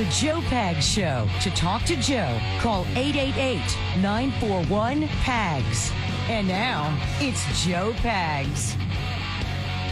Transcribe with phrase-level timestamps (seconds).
[0.00, 1.28] The Joe Pags Show.
[1.42, 3.58] To talk to Joe, call 888
[4.00, 5.92] 941 PAGS.
[6.30, 8.80] And now, it's Joe Pags.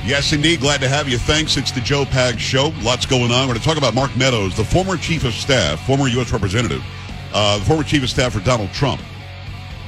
[0.06, 0.60] Yes, indeed.
[0.60, 1.18] Glad to have you.
[1.18, 1.58] Thanks.
[1.58, 2.72] It's the Joe Pags Show.
[2.80, 3.48] Lots going on.
[3.48, 6.32] We're going to talk about Mark Meadows, the former chief of staff, former U.S.
[6.32, 6.82] representative,
[7.34, 9.02] uh, the former chief of staff for Donald Trump.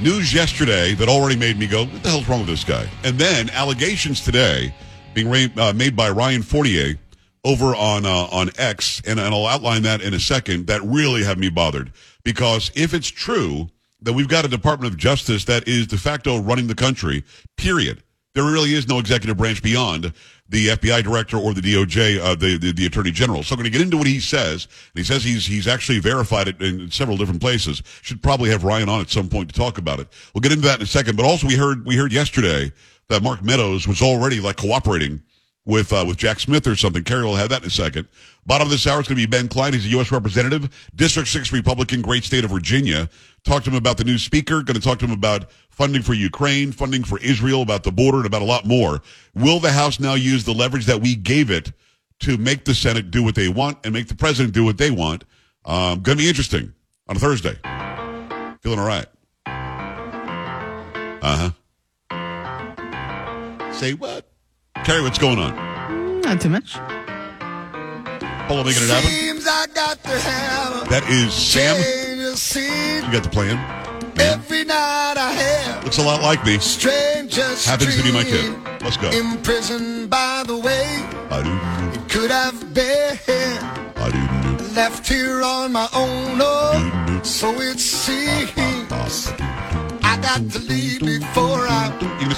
[0.01, 2.87] News yesterday that already made me go, what the hell's wrong with this guy?
[3.03, 4.71] And then allegations today
[5.15, 6.93] being ra- uh, made by Ryan Fournier
[7.43, 10.67] over on uh, on X, and, and I'll outline that in a second.
[10.67, 11.91] That really have me bothered
[12.23, 13.69] because if it's true
[14.01, 17.23] that we've got a Department of Justice that is de facto running the country,
[17.57, 18.03] period.
[18.33, 20.13] There really is no executive branch beyond
[20.47, 23.43] the FBI director or the DOJ, uh, the, the, the attorney general.
[23.43, 24.69] So I'm going to get into what he says.
[24.95, 27.83] He says he's he's actually verified it in several different places.
[28.01, 30.07] Should probably have Ryan on at some point to talk about it.
[30.33, 31.17] We'll get into that in a second.
[31.17, 32.71] But also we heard we heard yesterday
[33.09, 35.21] that Mark Meadows was already like cooperating
[35.65, 37.03] with uh, with Jack Smith or something.
[37.03, 38.07] Carrie will have that in a second.
[38.45, 39.73] Bottom of this hour is going to be Ben Cline.
[39.73, 40.11] He's a U.S.
[40.11, 43.07] representative, District 6 Republican, great state of Virginia.
[43.43, 44.63] Talk to him about the new speaker.
[44.63, 48.17] Going to talk to him about funding for Ukraine, funding for Israel, about the border,
[48.17, 49.01] and about a lot more.
[49.35, 51.71] Will the House now use the leverage that we gave it
[52.21, 54.91] to make the Senate do what they want and make the president do what they
[54.91, 55.23] want?
[55.65, 56.73] Um, going to be interesting
[57.07, 57.57] on a Thursday.
[58.61, 59.05] Feeling all right.
[61.23, 61.51] Uh
[62.09, 63.71] huh.
[63.73, 64.30] Say what?
[64.83, 66.21] Carrie, what's going on?
[66.21, 66.73] Not too much.
[68.47, 69.09] Polo making it happen.
[69.09, 71.75] Seems I got to have That is Sam.
[71.81, 73.05] change of scene.
[73.05, 73.57] You got the plan.
[74.19, 76.57] Every night I have Looks a lot like me.
[76.59, 78.55] strangest Happens to be my kid.
[78.81, 79.09] Let's go.
[79.11, 83.17] Imprisoned by the way Ba-doo-doo, could have been
[83.95, 86.39] ba-doo-doo, left here on my own.
[86.41, 88.51] Oh, so it seems.
[90.03, 91.20] I got to leave before I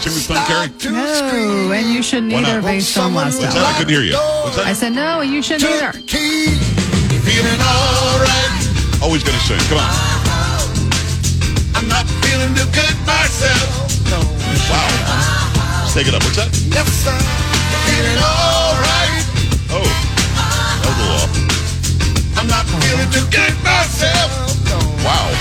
[0.04, 0.68] You gonna sing this song, Carrie?
[0.68, 1.72] start to No, scream.
[1.72, 2.68] and you shouldn't Why either not?
[2.68, 3.64] based on last What's that?
[3.64, 4.16] I couldn't hear you.
[4.44, 4.76] What's I that?
[4.76, 5.92] said no, and you shouldn't either.
[5.96, 6.60] Took key,
[7.24, 8.52] feeling alright.
[9.02, 9.60] Always gonna sing.
[9.72, 9.88] Come on.
[11.80, 13.88] I'm not feeling too good myself.
[14.12, 14.20] No,
[14.68, 14.92] Wow.
[15.88, 16.24] Let's take it up.
[16.28, 16.52] What's that?
[16.68, 17.24] yes, I'm
[17.88, 19.24] feeling alright.
[19.72, 19.88] Oh.
[19.88, 21.32] That was a little off.
[22.44, 24.30] I'm not feeling too good myself.
[24.68, 25.32] No, Wow.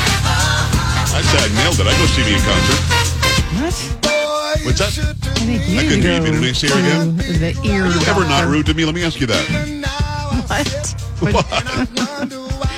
[1.10, 1.86] I said I nailed it.
[1.90, 2.82] I go see me in concert.
[3.58, 4.11] What?
[4.64, 4.94] What's that?
[4.98, 6.40] I think you I couldn't to hear you.
[6.40, 7.16] Did I say it again?
[7.16, 8.84] the ear Are you ever not rude to me?
[8.84, 9.42] Let me ask you that.
[9.68, 9.88] now.
[11.18, 11.34] What?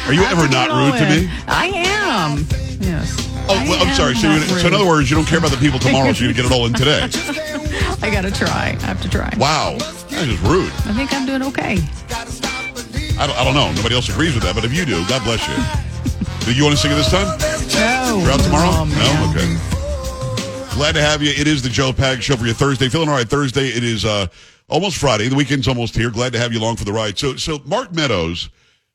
[0.07, 1.31] Are you ever not rude to me?
[1.47, 2.47] I am.
[2.81, 3.17] Yes.
[3.49, 4.15] Oh, well, I'm sorry.
[4.15, 6.33] So, you, so in other words, you don't care about the people tomorrow, so gonna
[6.33, 7.03] get it all in today.
[8.03, 8.77] I gotta try.
[8.81, 9.31] I have to try.
[9.37, 9.77] Wow.
[10.09, 10.73] That is rude.
[10.89, 11.79] I think I'm doing okay.
[13.19, 13.73] I don't, I don't know.
[13.73, 15.57] Nobody else agrees with that, but if you do, God bless you.
[16.47, 17.29] Do you want to sing it this time?
[17.77, 18.21] No.
[18.23, 18.71] You're out tomorrow?
[18.73, 19.31] Oh, no?
[19.33, 19.74] Okay.
[20.75, 21.31] Glad to have you.
[21.31, 22.89] It is the Joe Pag Show for your Thursday.
[22.89, 23.69] Feeling all right Thursday.
[23.69, 24.27] It is uh,
[24.69, 25.29] almost Friday.
[25.29, 26.11] The weekend's almost here.
[26.11, 27.17] Glad to have you along for the ride.
[27.17, 28.51] So, so Mark Meadows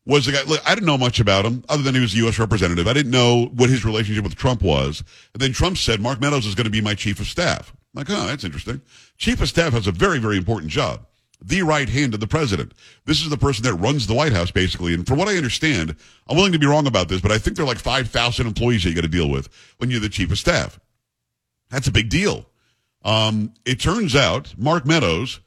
[0.06, 0.44] was the guy.
[0.44, 2.38] Look, I didn't know much about him other than he was a U.S.
[2.38, 2.86] representative.
[2.86, 5.06] I didn't know what his relationship with Trump was.
[5.34, 7.72] And then Trump said, Mark Meadows is going to be my chief of staff.
[7.72, 8.82] I'm like, oh, that's interesting.
[9.18, 11.06] Chief of staff has a very, very important job.
[11.42, 12.74] The right hand of the president.
[13.06, 14.94] This is the person that runs the White House, basically.
[14.94, 15.96] And from what I understand,
[16.28, 18.84] I'm willing to be wrong about this, but I think there are like 5,000 employees
[18.84, 19.48] that you got to deal with
[19.78, 20.78] when you're the chief of staff.
[21.69, 22.46] That's a big deal.
[23.03, 25.40] Um, it turns out Mark Meadows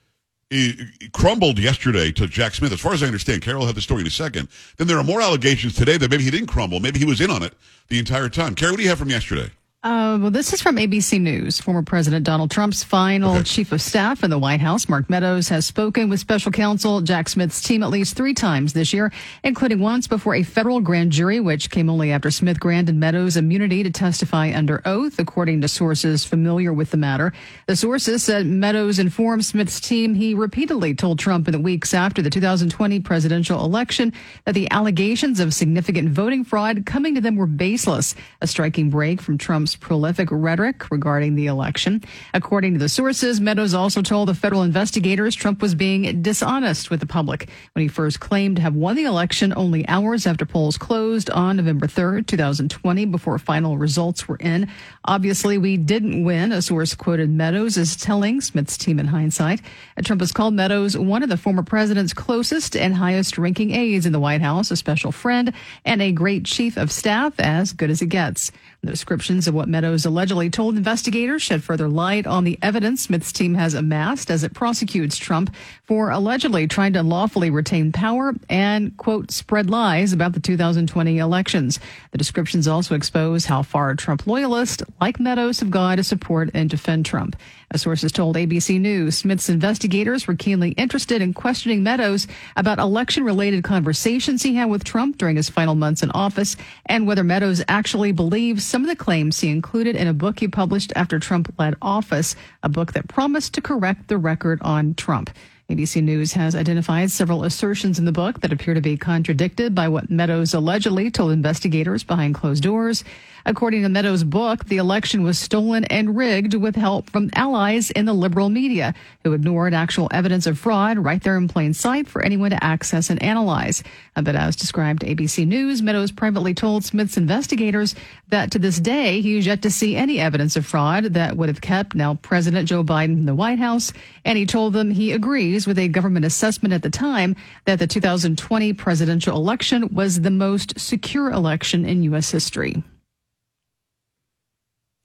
[1.13, 2.73] crumbled yesterday to Jack Smith.
[2.73, 4.49] As far as I understand, Carol have the story in a second.
[4.77, 6.81] Then there are more allegations today that maybe he didn't crumble.
[6.81, 7.55] Maybe he was in on it
[7.89, 8.55] the entire time.
[8.55, 9.51] Carol, what do you have from yesterday?
[9.85, 11.61] Uh, well, this is from ABC News.
[11.61, 13.43] Former President Donald Trump's final Okay.
[13.43, 17.29] chief of staff in the White House, Mark Meadows, has spoken with special counsel Jack
[17.29, 19.11] Smith's team at least three times this year,
[19.43, 23.83] including once before a federal grand jury, which came only after Smith granted Meadows immunity
[23.83, 27.33] to testify under oath, according to sources familiar with the matter.
[27.67, 32.23] The sources said Meadows informed Smith's team he repeatedly told Trump in the weeks after
[32.23, 34.13] the 2020 presidential election
[34.45, 39.21] that the allegations of significant voting fraud coming to them were baseless, a striking break
[39.21, 42.03] from Trump's prolific rhetoric regarding the election.
[42.35, 47.01] According to the sources, Meadows also told the federal investigators Trump was being dishonest with
[47.01, 50.79] the public when he first claimed to have won the election only hours after polls
[50.79, 54.69] closed on November 3rd, 2020, before final results were in.
[55.05, 59.61] Obviously, we didn't win, a source quoted Meadows as telling Smith's team in hindsight.
[60.05, 64.13] Trump has called Meadows one of the former president's closest and highest ranking aides in
[64.13, 65.53] the White House, a special friend,
[65.85, 68.53] and a great chief of staff, as good as it gets.
[68.85, 73.31] The descriptions of what Meadows allegedly told investigators shed further light on the evidence Smith's
[73.31, 78.97] team has amassed as it prosecutes Trump for allegedly trying to unlawfully retain power and,
[78.97, 81.79] quote, spread lies about the 2020 elections.
[82.11, 86.69] The descriptions also expose how far Trump loyalists like Meadows have gone to support and
[86.69, 87.37] defend Trump.
[87.75, 92.79] A source has told ABC News Smith's investigators were keenly interested in questioning Meadows about
[92.79, 96.55] election related conversations he had with Trump during his final months in office
[96.85, 100.49] and whether Meadows actually believes some of the claims he included in a book he
[100.49, 105.31] published after Trump led office, a book that promised to correct the record on Trump.
[105.73, 109.89] ABC News has identified several assertions in the book that appear to be contradicted by
[109.89, 113.05] what Meadows allegedly told investigators behind closed doors.
[113.45, 118.05] According to Meadows' book, the election was stolen and rigged with help from allies in
[118.05, 122.23] the liberal media who ignored actual evidence of fraud right there in plain sight for
[122.23, 123.83] anyone to access and analyze.
[124.15, 127.97] Uh, but as described ABC News, Meadows privately told Smith's investigators
[128.29, 131.49] that to this day he is yet to see any evidence of fraud that would
[131.49, 133.93] have kept now President Joe Biden in the White House.
[134.25, 137.87] And he told them he agrees with a government assessment at the time that the
[137.87, 142.31] 2020 presidential election was the most secure election in U.S.
[142.31, 142.83] history.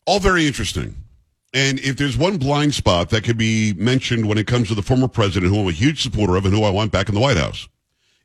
[0.06, 0.96] All very interesting.
[1.54, 4.82] And if there's one blind spot that could be mentioned when it comes to the
[4.82, 7.22] former president, who I'm a huge supporter of and who I want back in the
[7.22, 7.68] White House,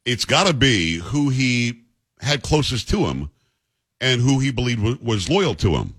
[0.05, 1.82] it's got to be who he
[2.20, 3.31] had closest to him
[4.00, 5.94] and who he believed was loyal to him.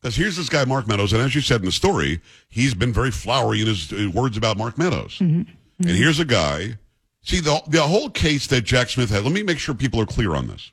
[0.00, 2.92] Because here's this guy, Mark Meadows, and as you said in the story, he's been
[2.92, 5.18] very flowery in his words about Mark Meadows.
[5.18, 5.40] Mm-hmm.
[5.40, 5.88] Mm-hmm.
[5.88, 6.78] And here's a guy.
[7.22, 10.06] See, the, the whole case that Jack Smith had, let me make sure people are
[10.06, 10.72] clear on this.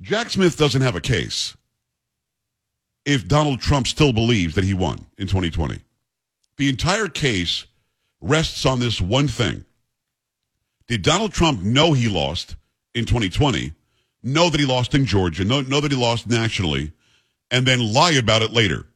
[0.00, 1.56] Jack Smith doesn't have a case
[3.04, 5.78] if Donald Trump still believes that he won in 2020.
[6.56, 7.66] The entire case
[8.20, 9.64] rests on this one thing.
[10.86, 12.56] Did Donald Trump know he lost
[12.94, 13.72] in 2020,
[14.22, 16.92] know that he lost in Georgia, know, know that he lost nationally,
[17.50, 18.86] and then lie about it later?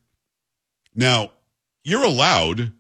[0.95, 1.33] Now,
[1.85, 2.73] you're allowed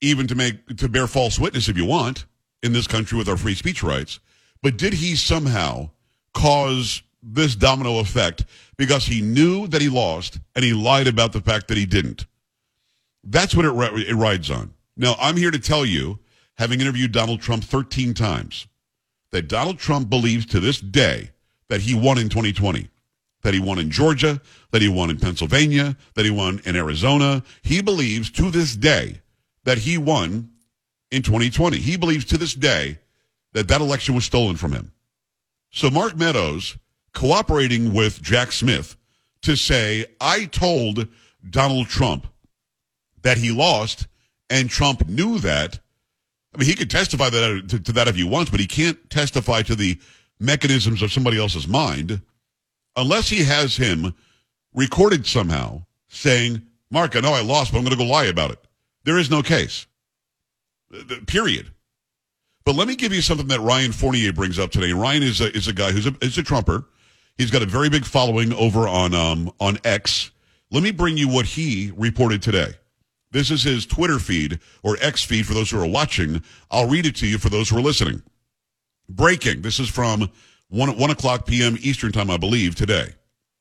[0.00, 2.26] even to make to bear false witness if you want
[2.62, 4.20] in this country with our free speech rights,
[4.62, 5.90] but did he somehow
[6.34, 8.44] cause this domino effect
[8.76, 12.26] because he knew that he lost and he lied about the fact that he didn't.
[13.24, 14.72] That's what it, it rides on.
[14.96, 16.18] Now, I'm here to tell you,
[16.56, 18.66] having interviewed Donald Trump 13 times,
[19.30, 21.30] that Donald Trump believes to this day
[21.68, 22.88] that he won in 2020,
[23.48, 24.42] that he won in Georgia,
[24.72, 27.42] that he won in Pennsylvania, that he won in Arizona.
[27.62, 29.22] He believes to this day
[29.64, 30.50] that he won
[31.10, 31.78] in 2020.
[31.78, 32.98] He believes to this day
[33.54, 34.92] that that election was stolen from him.
[35.70, 36.76] So Mark Meadows
[37.14, 38.98] cooperating with Jack Smith
[39.40, 41.08] to say, I told
[41.48, 42.26] Donald Trump
[43.22, 44.08] that he lost,
[44.50, 45.80] and Trump knew that.
[46.54, 49.08] I mean, he could testify that, to, to that if he wants, but he can't
[49.08, 49.98] testify to the
[50.38, 52.20] mechanisms of somebody else's mind
[52.98, 54.14] unless he has him
[54.74, 58.50] recorded somehow saying, Mark, I know I lost, but I'm going to go lie about
[58.50, 58.58] it.
[59.04, 59.86] There is no case.
[61.26, 61.70] Period.
[62.64, 64.92] But let me give you something that Ryan Fournier brings up today.
[64.92, 66.84] Ryan is a, is a guy who's a, is a Trumper.
[67.38, 70.32] He's got a very big following over on um, on X.
[70.70, 72.74] Let me bring you what he reported today.
[73.30, 76.42] This is his Twitter feed or X feed for those who are watching.
[76.70, 78.22] I'll read it to you for those who are listening.
[79.08, 79.62] Breaking.
[79.62, 80.30] This is from
[80.68, 81.76] one one o'clock p.m.
[81.80, 83.14] Eastern time, I believe, today.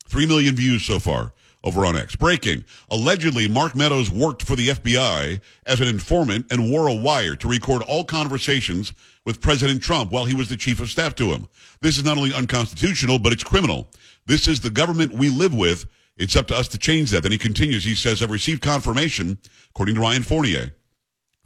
[0.07, 1.33] Three million views so far
[1.63, 2.15] over on X.
[2.15, 2.63] Breaking.
[2.89, 7.48] Allegedly, Mark Meadows worked for the FBI as an informant and wore a wire to
[7.48, 8.94] record all conversations
[9.25, 11.48] with President Trump while he was the chief of staff to him.
[11.81, 13.89] This is not only unconstitutional, but it's criminal.
[14.25, 15.86] This is the government we live with.
[16.15, 17.24] It's up to us to change that.
[17.24, 17.83] Then he continues.
[17.83, 19.38] He says, I've received confirmation,
[19.69, 20.71] according to Ryan Fournier,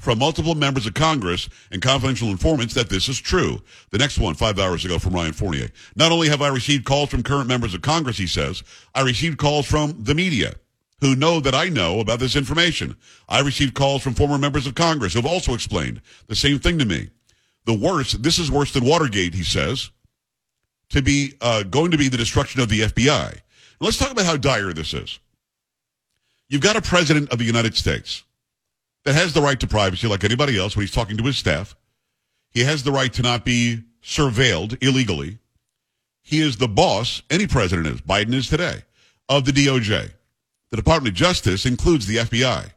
[0.01, 3.62] from multiple members of Congress and confidential informants that this is true.
[3.91, 5.70] The next one, five hours ago from Ryan Fournier.
[5.96, 8.63] Not only have I received calls from current members of Congress, he says,
[8.96, 10.55] I received calls from the media
[11.01, 12.98] who know that I know about this information.
[13.29, 16.79] I received calls from former members of Congress who have also explained the same thing
[16.79, 17.10] to me
[17.65, 19.91] the worst, this is worse than Watergate, he says,
[20.89, 23.39] to be uh, going to be the destruction of the FBI.
[23.79, 25.20] Let's talk about how dire this is.
[26.50, 28.24] You've got a president of the United States
[29.03, 31.75] that has the right to privacy like anybody else when he's talking to his staff.
[32.51, 35.39] He has the right to not be surveilled illegally.
[36.22, 38.84] He is the boss, any president is, Biden is today,
[39.27, 40.12] of the DOJ.
[40.70, 42.72] The Department of Justice includes the FBI.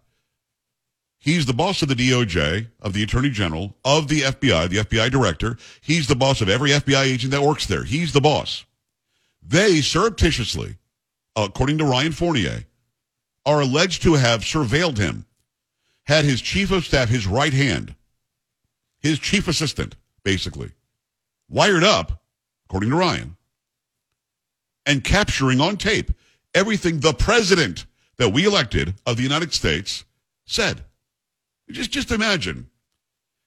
[1.19, 5.11] He's the boss of the DOJ, of the Attorney General, of the FBI, the FBI
[5.11, 5.57] director.
[5.81, 7.85] He's the boss of every FBI agent that works there.
[7.85, 8.65] He's the boss.
[9.43, 10.77] They surreptitiously,
[11.37, 12.65] according to Ryan Fournier,
[13.47, 15.27] are alleged to have surveilled him,
[16.05, 17.95] had his chief of staff, his right hand,
[19.01, 20.73] his chief assistant, basically,
[21.49, 22.23] wired up,
[22.67, 23.37] according to Ryan,
[24.87, 26.11] and capturing on tape
[26.55, 30.05] everything the president that we elected of the United States
[30.45, 30.85] said.
[31.71, 32.69] Just just imagine.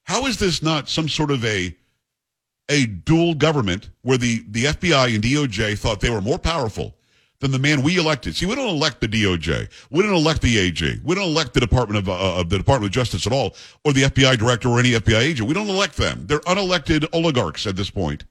[0.02, 1.76] How is this not some sort of a
[2.68, 6.97] a dual government where the, the FBI and DOJ thought they were more powerful
[7.40, 8.34] than the man we elected.
[8.34, 9.68] See, we don't elect the DOJ.
[9.90, 11.00] We don't elect the AG.
[11.04, 13.54] We don't elect the Department of, uh, of the Department of Justice at all,
[13.84, 15.48] or the FBI director or any FBI agent.
[15.48, 16.26] We don't elect them.
[16.26, 18.24] They're unelected oligarchs at this point,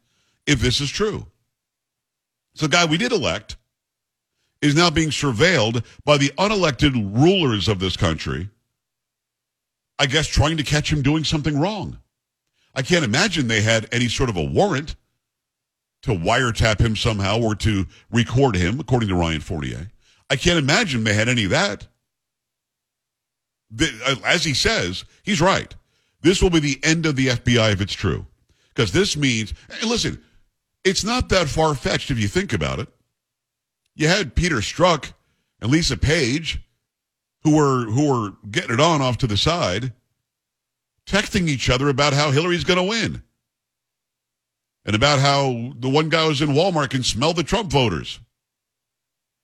[0.46, 1.26] if this is true.
[2.56, 3.56] So, the guy we did elect
[4.62, 8.50] is now being surveilled by the unelected rulers of this country.
[10.00, 12.00] I guess trying to catch him doing something wrong.
[12.76, 14.96] I can't imagine they had any sort of a warrant
[16.04, 19.92] to wiretap him somehow or to record him, according to Ryan Fournier.
[20.30, 21.88] I can't imagine they had any of that.
[23.80, 25.74] Uh, as he says, he's right.
[26.22, 28.26] This will be the end of the FBI if it's true.
[28.74, 29.54] Because this means,
[29.86, 30.24] listen,
[30.84, 32.88] it's not that far fetched if you think about it.
[33.96, 35.14] You had Peter Strzok
[35.60, 36.62] and Lisa Page,
[37.44, 39.94] who were who were getting it on off to the side,
[41.08, 43.24] texting each other about how Hillary's going to win
[44.88, 48.20] and about how the one guy was in Walmart can smell the Trump voters.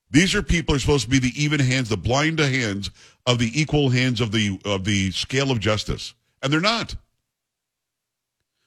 [0.10, 2.90] These are people who are supposed to be the even hands, the blind hands
[3.26, 6.96] of the equal hands of the of the scale of justice, and they're not.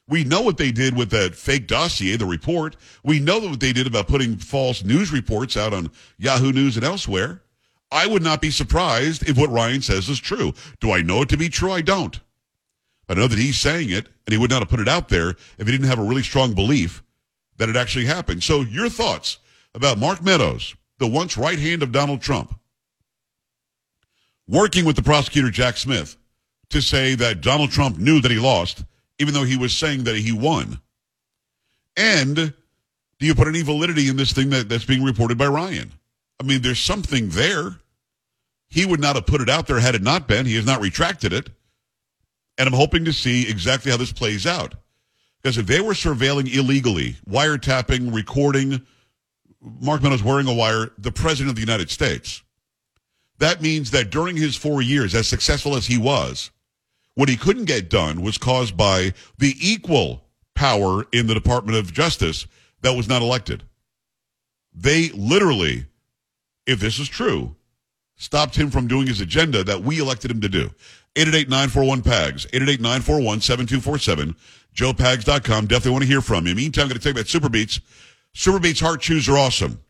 [0.09, 2.77] We know what they did with that fake dossier, the report.
[3.03, 6.85] We know what they did about putting false news reports out on Yahoo News and
[6.85, 7.43] elsewhere.
[7.91, 10.53] I would not be surprised if what Ryan says is true.
[10.81, 11.73] Do I know it to be true?
[11.73, 12.21] I don't.
[13.09, 15.31] I know that he's saying it, and he would not have put it out there
[15.31, 17.03] if he didn't have a really strong belief
[17.59, 18.43] that it actually happened.
[18.43, 19.39] So, your thoughts
[19.75, 22.59] about Mark Meadows, the once right hand of Donald Trump,
[24.49, 26.17] working with the prosecutor Jack Smith
[26.71, 28.85] to say that Donald Trump knew that he lost,
[29.19, 30.81] even though he was saying that he won.
[31.97, 32.35] And
[33.19, 35.93] do you put any validity in this thing that, that's being reported by Ryan?
[36.41, 37.77] I mean, there's something there.
[38.69, 40.45] He would not have put it out there had it not been.
[40.45, 41.51] He has not retracted it.
[42.59, 44.75] And I'm hoping to see exactly how this plays out.
[45.43, 48.85] Because if they were surveilling illegally, wiretapping, recording,
[49.61, 52.43] Mark Meadows wearing a wire, the President of the United States,
[53.39, 56.51] that means that during his four years, as successful as he was,
[57.15, 61.93] what he couldn't get done was caused by the equal power in the Department of
[61.93, 62.47] Justice
[62.83, 63.63] that was not elected.
[64.75, 65.87] They literally,
[66.67, 67.57] if this is true,
[68.17, 70.71] stopped him from doing his agenda that we elected him to do.
[71.15, 74.35] 888-941-PAGS, 888-941-7247,
[74.75, 75.67] joepags.com.
[75.67, 76.55] Definitely want to hear from you.
[76.55, 77.81] Meantime, I'm going to take that SuperBeets.
[78.35, 79.81] Super Beats Heart Chews are awesome.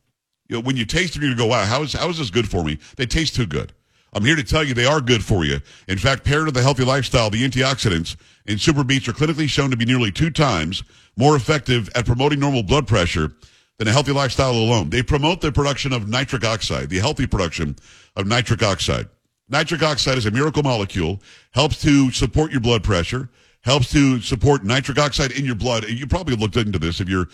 [0.48, 2.48] You know, when you taste them, to go, wow, how is, how is this good
[2.48, 2.78] for me?
[2.96, 3.72] They taste too good.
[4.12, 5.58] I'm here to tell you they are good for you.
[5.88, 8.16] In fact, paired with a healthy lifestyle, the antioxidants
[8.46, 10.84] in SuperBeets are clinically shown to be nearly two times
[11.16, 13.32] more effective at promoting normal blood pressure
[13.78, 14.90] than a healthy lifestyle alone.
[14.90, 17.76] They promote the production of nitric oxide, the healthy production
[18.16, 19.08] of nitric oxide.
[19.48, 21.20] Nitric oxide is a miracle molecule,
[21.52, 23.28] helps to support your blood pressure,
[23.62, 25.88] helps to support nitric oxide in your blood.
[25.88, 27.28] You probably looked into this if you're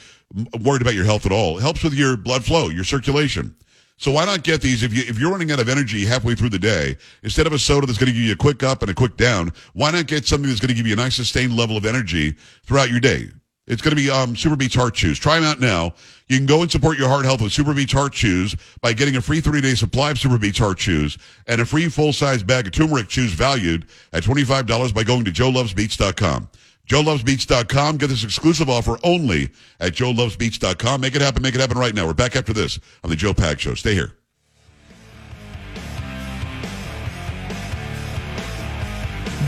[0.60, 1.58] worried about your health at all.
[1.58, 3.54] It helps with your blood flow, your circulation.
[3.98, 6.48] So why not get these if you if you're running out of energy halfway through
[6.48, 8.90] the day, instead of a soda that's going to give you a quick up and
[8.90, 11.56] a quick down, why not get something that's going to give you a nice sustained
[11.56, 12.34] level of energy
[12.64, 13.28] throughout your day?
[13.72, 15.18] It's going to be um, SuperBeets Heart Chews.
[15.18, 15.94] Try them out now.
[16.28, 19.22] You can go and support your heart health with SuperBeets Heart Chews by getting a
[19.22, 23.32] free 30-day supply of SuperBeets Heart Chews and a free full-size bag of turmeric chews
[23.32, 26.50] valued at $25 by going to joelovesbeats.com.
[26.86, 27.96] JoeLovesBeats.com.
[27.96, 29.48] Get this exclusive offer only
[29.80, 31.00] at JoeLovesBeats.com.
[31.00, 31.42] Make it happen.
[31.42, 32.06] Make it happen right now.
[32.06, 33.72] We're back after this on the Joe Pag Show.
[33.72, 34.12] Stay here.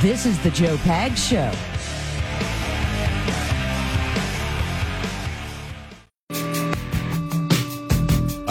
[0.01, 1.53] This is the Joe Pag Show.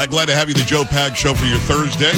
[0.04, 2.12] I'm glad to have you the Joe Pag Show for your Thursday.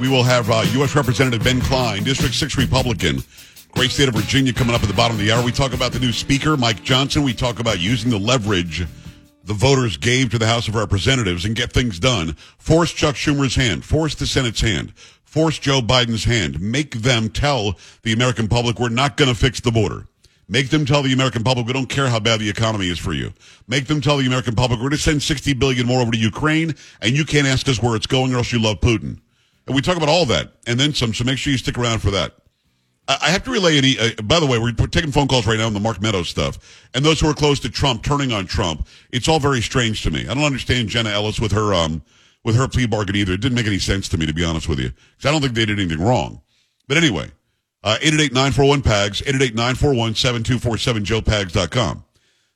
[0.00, 0.96] We will have uh, U.S.
[0.96, 3.22] Representative Ben Cline, District 6 Republican,
[3.70, 5.44] great state of Virginia, coming up at the bottom of the hour.
[5.44, 7.22] We talk about the new Speaker, Mike Johnson.
[7.22, 8.84] We talk about using the leverage
[9.44, 12.32] the voters gave to the House of Representatives and get things done.
[12.58, 16.60] Force Chuck Schumer's hand, force the Senate's hand, force Joe Biden's hand.
[16.60, 20.08] Make them tell the American public we're not going to fix the border.
[20.48, 23.12] Make them tell the American public we don't care how bad the economy is for
[23.12, 23.32] you.
[23.66, 26.18] Make them tell the American public we're going to send 60 billion more over to
[26.18, 29.20] Ukraine and you can't ask us where it's going or else you love Putin.
[29.66, 31.98] And we talk about all that and then some, so make sure you stick around
[32.00, 32.34] for that.
[33.08, 35.66] I have to relay any, uh, by the way, we're taking phone calls right now
[35.66, 36.86] on the Mark Meadows stuff.
[36.92, 40.10] And those who are close to Trump, turning on Trump, it's all very strange to
[40.10, 40.28] me.
[40.28, 42.02] I don't understand Jenna Ellis with her, um,
[42.44, 43.32] with her plea bargain either.
[43.32, 44.90] It didn't make any sense to me, to be honest with you.
[44.90, 46.42] Because I don't think they did anything wrong.
[46.86, 47.30] But anyway,
[47.84, 52.04] uh, 888-941-PAGS, 888-941-7247, joepags.com.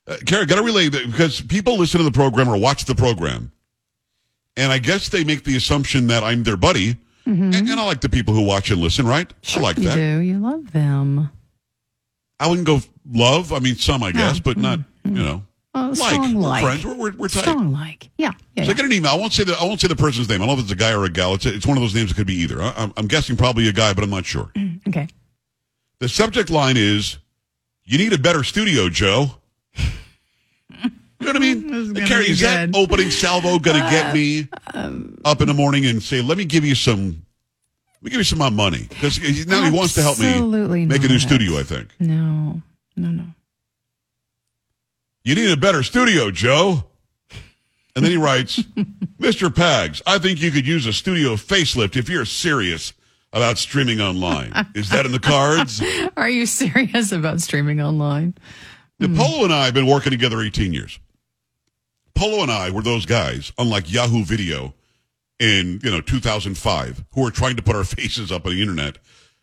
[0.07, 2.95] Uh, Kara, got to relay that because people listen to the program or watch the
[2.95, 3.53] program.
[4.57, 6.97] And I guess they make the assumption that I'm their buddy.
[7.27, 7.43] Mm-hmm.
[7.43, 9.33] And, and, I like the people who watch and listen, right?
[9.43, 9.95] Sure I like you that.
[9.95, 10.19] do.
[10.19, 11.31] You love them.
[12.41, 13.53] I wouldn't go love.
[13.53, 15.17] I mean, some, I guess, but not, mm-hmm.
[15.17, 15.43] you know.
[15.75, 16.63] Uh, like strong we're like.
[16.63, 16.85] friends.
[16.85, 17.43] We're we're, we're tight.
[17.43, 18.11] Strong like.
[18.19, 18.33] Yeah.
[18.57, 18.65] Yeah.
[18.65, 18.71] So yeah.
[18.73, 19.13] I get an email.
[19.13, 20.43] I won't say the I won't say the person's name.
[20.43, 21.33] I don't know if it's a guy or a gal.
[21.33, 22.61] It's it's one of those names that could be either.
[22.61, 24.51] I, I'm, I'm guessing probably a guy, but I'm not sure.
[26.03, 27.19] The subject line is,
[27.85, 29.37] "You need a better studio, Joe."
[29.79, 30.89] You
[31.21, 31.95] know what I mean?
[32.07, 32.77] Carrie, is that good.
[32.77, 36.39] Uh, opening salvo going to get me um, up in the morning and say, "Let
[36.39, 37.23] me give you some,
[37.95, 38.89] let me give you some of my money"?
[38.89, 41.57] Because now he wants to help me make a new studio.
[41.57, 42.61] I think No.
[42.97, 43.09] No.
[43.11, 43.25] No.
[45.23, 46.83] you need a better studio, Joe.
[47.95, 48.59] And then he writes,
[49.21, 49.51] "Mr.
[49.51, 52.93] Pags, I think you could use a studio facelift if you're serious
[53.33, 54.53] about streaming online.
[54.75, 55.83] Is that in the cards?"
[56.17, 58.35] Are you serious about streaming online?
[58.99, 59.17] Now, hmm.
[59.17, 60.99] Polo and I have been working together 18 years.
[62.15, 64.75] Polo and I were those guys, unlike Yahoo Video
[65.39, 68.99] in you know 2005, who were trying to put our faces up on the internet.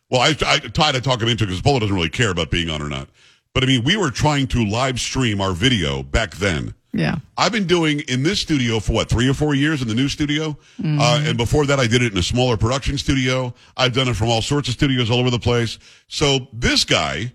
[0.09, 2.49] Well, I, I tried to talk him into it because Polo doesn't really care about
[2.49, 3.09] being on or not.
[3.53, 6.73] But I mean, we were trying to live stream our video back then.
[6.91, 7.17] Yeah.
[7.37, 10.09] I've been doing in this studio for what three or four years in the new
[10.09, 13.53] studio, uh, and before that, I did it in a smaller production studio.
[13.77, 15.77] I've done it from all sorts of studios all over the place.
[16.07, 17.31] So this guy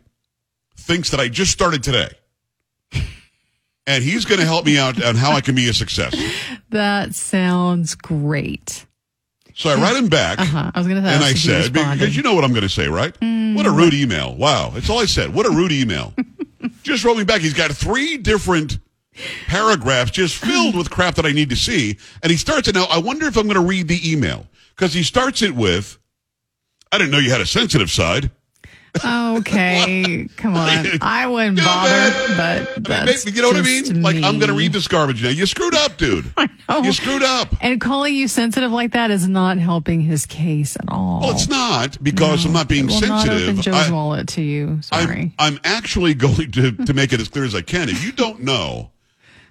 [0.76, 2.08] thinks that I just started today,
[3.86, 6.14] and he's going to help me out on how I can be a success.
[6.70, 8.86] That sounds great.
[9.54, 10.40] So I write him back.
[10.40, 10.72] Uh-huh.
[10.74, 12.00] I was going to And I said, responded.
[12.00, 13.14] because you know what I'm going to say, right?
[13.54, 14.34] What a rude email.
[14.34, 14.70] Wow.
[14.70, 15.32] That's all I said.
[15.32, 16.12] What a rude email.
[16.82, 17.40] just wrote me back.
[17.40, 18.78] He's got three different
[19.46, 21.98] paragraphs just filled with crap that I need to see.
[22.22, 22.86] And he starts it now.
[22.90, 25.98] I wonder if I'm going to read the email because he starts it with,
[26.92, 28.30] I didn't know you had a sensitive side.
[29.04, 30.86] Okay, come on.
[31.00, 31.90] I wouldn't bother,
[32.36, 32.66] man.
[32.80, 34.02] but I mean, you know what I mean?
[34.02, 35.30] Like, I'm going to read this garbage now.
[35.30, 36.32] You screwed up, dude.
[36.36, 36.82] I know.
[36.82, 37.48] You screwed up.
[37.60, 41.20] And calling you sensitive like that is not helping his case at all.
[41.22, 43.64] Well, it's not because I'm not being It will not open sensitive.
[43.64, 44.68] Joe's I- wallet to you.
[44.68, 45.34] I'm, Sorry.
[45.38, 47.88] I'm actually going to, to make it as clear as I can.
[47.88, 48.92] If you don't know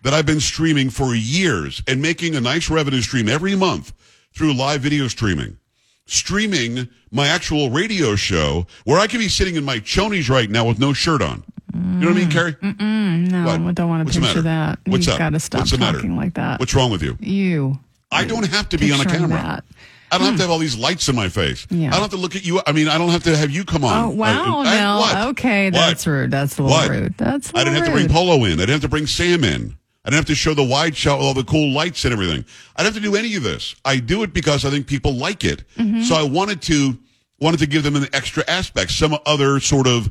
[0.04, 3.94] that I've been streaming for years and making a nice revenue stream every month
[4.34, 5.58] through live video streaming,
[6.06, 10.66] streaming my actual radio show where I could be sitting in my chonies right now
[10.66, 11.44] with no shirt on.
[11.74, 12.56] You know what I mean, Carrie?
[12.62, 13.62] no, What?
[13.62, 14.80] I don't want to the picture that.
[14.86, 15.20] What's You've up?
[15.20, 15.98] got to stop What's the matter?
[15.98, 16.60] talking like that.
[16.60, 17.18] What's wrong with you?
[17.20, 17.80] you?
[18.12, 19.30] I don't have to be on a camera.
[19.30, 19.64] that.
[20.12, 20.42] I don't have to hmm.
[20.42, 21.66] have all these lights in my face.
[21.72, 21.88] Yeah.
[21.88, 22.62] I don't have to look at you.
[22.68, 24.06] I mean, I don't have to have you come on.
[24.06, 24.60] Oh wow!
[24.60, 25.28] I- I- now, what?
[25.30, 25.74] okay, What?
[25.74, 26.30] that's rude.
[26.30, 27.16] That's a little rude.
[27.18, 28.16] That's a I didn't little have to bring.
[28.16, 28.52] Polo in.
[28.52, 29.76] I didn't have to bring Sam in.
[30.06, 32.44] I didn't have to show the wide shot with all the cool lights and everything.
[32.76, 33.76] I didn't have to do any of this.
[33.86, 35.64] I do it because I think people like it.
[35.78, 36.02] Mm-hmm.
[36.02, 36.98] So I wanted to
[37.40, 40.10] wanted to give them an extra aspect, some other sort of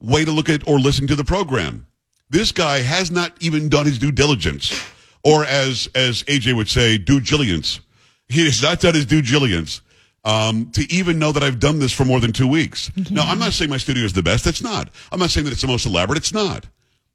[0.00, 1.86] way to look at or listen to the program.
[2.30, 4.72] This guy has not even done his due diligence,
[5.22, 7.80] or as as AJ would say, due diligence.
[8.28, 9.82] He has not done his due diligence
[10.24, 12.90] um, to even know that I've done this for more than two weeks.
[13.10, 14.46] Now, I'm not saying my studio is the best.
[14.46, 14.88] It's not.
[15.10, 16.16] I'm not saying that it's the most elaborate.
[16.18, 16.66] It's not.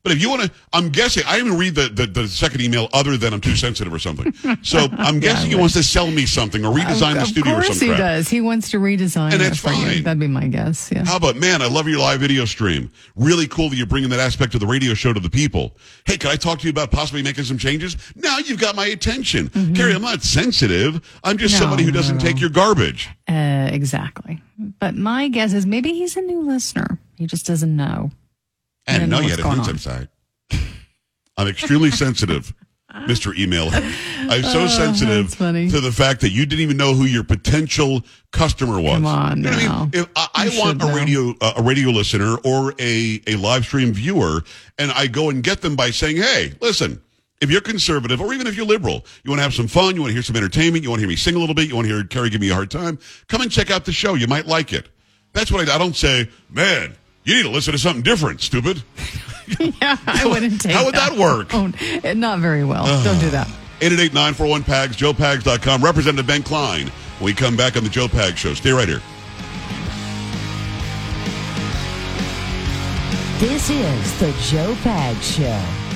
[0.04, 2.88] But if you want to, I'm guessing, I didn't read the, the, the second email
[2.94, 4.34] other than I'm too sensitive or something.
[4.62, 7.90] So I'm guessing he wants to sell me something or redesign the studio or something.
[7.90, 8.30] Of course he does.
[8.30, 10.04] He wants to redesign And that's fine.
[10.04, 10.90] That'd be my guess.
[10.94, 11.04] Yeah.
[11.04, 12.90] How about, man, I love your live video stream.
[13.18, 15.76] Really cool that you're bringing that aspect of the radio show to the people.
[16.06, 17.98] Hey, can I talk to you about possibly making some changes?
[18.16, 19.50] Now you've got my attention.
[19.76, 21.02] Carrie, I'm not sensitive.
[21.24, 21.64] I'm just Mm-hmm.
[21.64, 22.22] No, somebody who doesn't no.
[22.24, 23.10] take your garbage.
[23.28, 24.42] Uh, exactly.
[24.80, 27.00] But my guess is maybe he's a new listener.
[27.16, 28.12] He just doesn't know.
[28.88, 30.08] And didn't no, know you had a going sensitive
[31.38, 32.52] I'm extremely sensitive,
[33.06, 33.38] Mr.
[33.38, 33.70] Email.
[33.72, 35.70] I'm so sensitive Oh, funny.
[35.70, 38.94] to the fact that you didn't even know who your potential customer was.
[38.96, 39.80] Come on You know what I now.
[39.82, 39.90] mean?
[39.94, 40.96] If I, I want a know.
[40.96, 44.42] radio uh, a radio listener or a a live stream viewer,
[44.80, 47.02] and I go and get them by saying, "Hey, listen."
[47.40, 50.02] If you're conservative, or even if you're liberal, you want to have some fun, you
[50.02, 51.76] want to hear some entertainment, you want to hear me sing a little bit, you
[51.76, 52.98] want to hear Carrie give me a hard time,
[53.28, 54.16] come and check out the show.
[54.16, 54.90] You might like it.
[55.34, 56.96] That's what I, I don't say, man,
[57.28, 58.82] you need to listen to something different, stupid.
[59.60, 61.54] yeah, I wouldn't take How would that work?
[61.54, 61.72] Oh,
[62.14, 62.86] not very well.
[62.88, 63.04] Ah.
[63.04, 63.48] Don't do that.
[63.82, 65.84] 888-941-PAGS, joepags.com.
[65.84, 66.88] Representative Ben Cline.
[67.20, 68.54] When we come back on the Joe Pags Show.
[68.54, 69.02] Stay right here.
[73.40, 75.87] This is the Joe Pag Show.